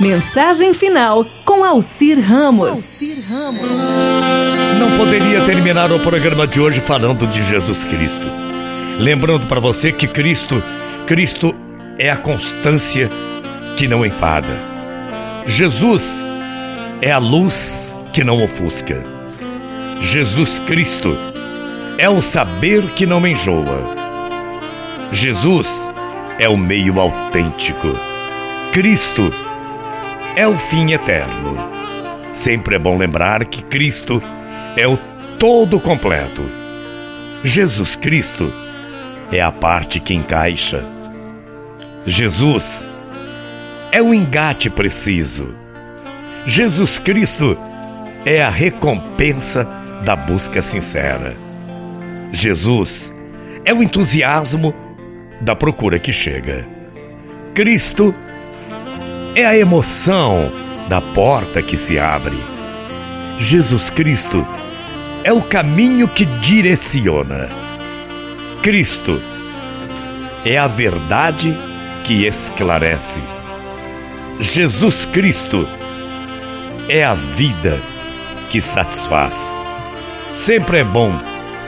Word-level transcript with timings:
Mensagem 0.00 0.72
final 0.72 1.24
com 1.44 1.64
Alcir 1.64 2.20
Ramos. 2.20 3.00
Não 4.78 4.96
poderia 4.96 5.40
terminar 5.40 5.90
o 5.90 5.98
programa 5.98 6.46
de 6.46 6.60
hoje 6.60 6.80
falando 6.80 7.26
de 7.26 7.42
Jesus 7.42 7.84
Cristo. 7.84 8.28
Lembrando 9.00 9.46
para 9.46 9.58
você 9.58 9.90
que 9.90 10.06
Cristo, 10.06 10.62
Cristo 11.04 11.52
é 11.98 12.10
a 12.10 12.16
constância 12.16 13.10
que 13.76 13.88
não 13.88 14.06
enfada. 14.06 14.62
Jesus 15.46 16.24
é 17.02 17.10
a 17.10 17.18
luz 17.18 17.92
que 18.12 18.22
não 18.22 18.40
ofusca. 18.40 19.04
Jesus 20.00 20.60
Cristo 20.60 21.18
é 21.98 22.08
o 22.08 22.22
saber 22.22 22.84
que 22.90 23.04
não 23.04 23.26
enjoa. 23.26 23.82
Jesus 25.10 25.68
é 26.38 26.48
o 26.48 26.56
meio 26.56 27.00
autêntico. 27.00 27.88
Cristo 28.70 29.28
é 29.44 29.47
o 30.46 30.56
fim 30.56 30.92
eterno. 30.92 31.56
Sempre 32.32 32.76
é 32.76 32.78
bom 32.78 32.96
lembrar 32.96 33.44
que 33.44 33.62
Cristo 33.62 34.22
é 34.76 34.86
o 34.86 34.96
todo 35.38 35.80
completo. 35.80 36.42
Jesus 37.42 37.96
Cristo 37.96 38.52
é 39.32 39.40
a 39.40 39.50
parte 39.50 40.00
que 40.00 40.14
encaixa. 40.14 40.84
Jesus 42.06 42.86
é 43.90 44.02
o 44.02 44.14
engate 44.14 44.70
preciso. 44.70 45.54
Jesus 46.46 46.98
Cristo 46.98 47.58
é 48.24 48.42
a 48.42 48.50
recompensa 48.50 49.68
da 50.04 50.14
busca 50.14 50.62
sincera. 50.62 51.36
Jesus 52.32 53.12
é 53.64 53.72
o 53.72 53.82
entusiasmo 53.82 54.74
da 55.40 55.54
procura 55.56 55.98
que 55.98 56.12
chega. 56.12 56.66
Cristo 57.54 58.14
é 59.38 59.46
a 59.46 59.56
emoção 59.56 60.50
da 60.88 61.00
porta 61.00 61.62
que 61.62 61.76
se 61.76 61.96
abre. 61.96 62.36
Jesus 63.38 63.88
Cristo 63.88 64.44
é 65.22 65.32
o 65.32 65.40
caminho 65.40 66.08
que 66.08 66.24
direciona. 66.24 67.48
Cristo 68.64 69.22
é 70.44 70.58
a 70.58 70.66
verdade 70.66 71.56
que 72.02 72.26
esclarece. 72.26 73.20
Jesus 74.40 75.06
Cristo 75.06 75.68
é 76.88 77.04
a 77.04 77.14
vida 77.14 77.80
que 78.50 78.60
satisfaz. 78.60 79.56
Sempre 80.34 80.78
é 80.78 80.84
bom 80.84 81.12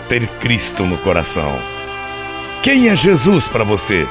ter 0.08 0.26
Cristo 0.40 0.84
no 0.84 0.98
coração. 0.98 1.56
Quem 2.64 2.88
é 2.88 2.96
Jesus 2.96 3.44
para 3.44 3.62
você? 3.62 4.08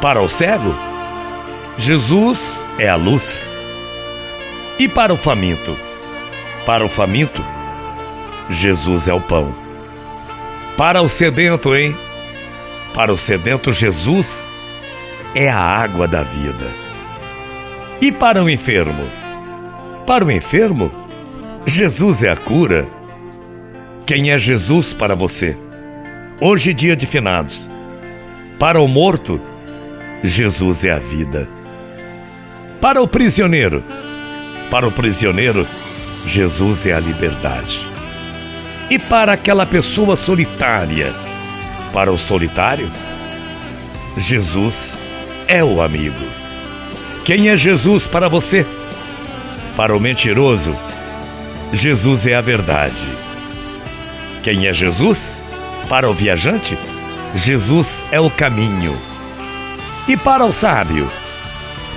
Para 0.00 0.22
o 0.22 0.28
cego? 0.28 0.93
Jesus 1.76 2.64
é 2.78 2.88
a 2.88 2.94
luz. 2.94 3.50
E 4.78 4.88
para 4.88 5.12
o 5.12 5.16
faminto? 5.16 5.76
Para 6.64 6.84
o 6.84 6.88
faminto, 6.88 7.44
Jesus 8.48 9.08
é 9.08 9.12
o 9.12 9.20
pão. 9.20 9.54
Para 10.76 11.02
o 11.02 11.08
sedento, 11.08 11.74
hein? 11.74 11.94
Para 12.94 13.12
o 13.12 13.18
sedento, 13.18 13.72
Jesus 13.72 14.46
é 15.34 15.50
a 15.50 15.58
água 15.58 16.06
da 16.06 16.22
vida. 16.22 16.70
E 18.00 18.12
para 18.12 18.42
o 18.42 18.48
enfermo? 18.48 19.04
Para 20.06 20.24
o 20.24 20.30
enfermo, 20.30 20.92
Jesus 21.66 22.22
é 22.22 22.30
a 22.30 22.36
cura. 22.36 22.86
Quem 24.06 24.30
é 24.30 24.38
Jesus 24.38 24.94
para 24.94 25.14
você? 25.16 25.56
Hoje, 26.40 26.72
dia 26.72 26.94
de 26.94 27.04
finados. 27.06 27.68
Para 28.58 28.80
o 28.80 28.86
morto, 28.86 29.40
Jesus 30.22 30.84
é 30.84 30.92
a 30.92 30.98
vida. 30.98 31.48
Para 32.84 33.00
o 33.00 33.08
prisioneiro, 33.08 33.82
para 34.70 34.86
o 34.86 34.92
prisioneiro, 34.92 35.66
Jesus 36.26 36.84
é 36.84 36.92
a 36.92 37.00
liberdade. 37.00 37.80
E 38.90 38.98
para 38.98 39.32
aquela 39.32 39.64
pessoa 39.64 40.16
solitária, 40.16 41.10
para 41.94 42.12
o 42.12 42.18
solitário, 42.18 42.86
Jesus 44.18 44.92
é 45.48 45.64
o 45.64 45.80
amigo. 45.80 46.26
Quem 47.24 47.48
é 47.48 47.56
Jesus 47.56 48.06
para 48.06 48.28
você? 48.28 48.66
Para 49.78 49.96
o 49.96 49.98
mentiroso, 49.98 50.76
Jesus 51.72 52.26
é 52.26 52.34
a 52.34 52.42
verdade. 52.42 53.08
Quem 54.42 54.66
é 54.66 54.74
Jesus? 54.74 55.42
Para 55.88 56.06
o 56.06 56.12
viajante, 56.12 56.76
Jesus 57.34 58.04
é 58.12 58.20
o 58.20 58.28
caminho. 58.28 58.94
E 60.06 60.18
para 60.18 60.44
o 60.44 60.52
sábio? 60.52 61.23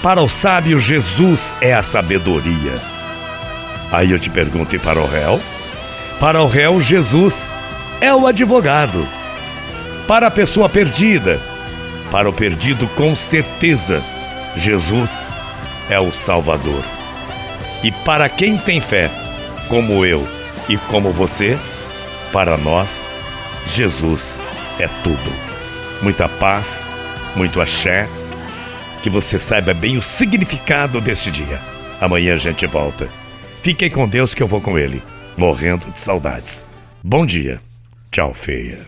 Para 0.07 0.22
o 0.22 0.29
sábio, 0.29 0.79
Jesus 0.79 1.53
é 1.59 1.73
a 1.73 1.84
sabedoria. 1.84 2.81
Aí 3.91 4.09
eu 4.09 4.18
te 4.18 4.29
pergunto, 4.29 4.73
e 4.73 4.79
para 4.79 5.01
o 5.01 5.06
réu? 5.06 5.38
Para 6.18 6.41
o 6.41 6.47
réu, 6.47 6.81
Jesus 6.81 7.50
é 8.00 8.16
o 8.16 8.25
advogado. 8.25 9.06
Para 10.07 10.28
a 10.28 10.31
pessoa 10.31 10.69
perdida, 10.69 11.41
para 12.09 12.29
o 12.29 12.31
perdido, 12.31 12.88
com 12.95 13.13
certeza, 13.18 14.01
Jesus 14.56 15.28
é 15.90 16.00
o 16.00 16.13
Salvador. 16.13 16.85
E 17.84 17.91
para 17.91 18.29
quem 18.29 18.57
tem 18.57 18.79
fé, 18.79 19.12
como 19.68 20.06
eu 20.06 20.25
e 20.69 20.78
como 20.78 21.12
você, 21.12 21.59
para 22.31 22.56
nós, 22.56 23.09
Jesus 23.66 24.39
é 24.79 24.88
tudo. 24.88 25.34
Muita 26.01 26.29
paz, 26.29 26.88
muito 27.35 27.59
axé 27.59 28.07
que 29.07 29.09
você 29.09 29.40
saiba 29.40 29.73
bem 29.73 29.97
o 29.97 30.01
significado 30.01 31.00
deste 31.00 31.31
dia. 31.31 31.62
Amanhã 32.01 32.34
a 32.34 32.38
gente 32.38 32.66
volta. 32.66 33.07
Fiquem 33.63 33.90
com 33.90 34.06
Deus 34.06 34.34
que 34.34 34.44
eu 34.44 34.47
vou 34.47 34.59
com 34.59 34.78
ele, 34.78 35.01
morrendo 35.38 35.90
de 35.90 35.97
saudades. 35.97 36.66
Bom 37.01 37.25
dia. 37.25 37.57
Tchau, 38.12 38.34
feia. 38.34 38.88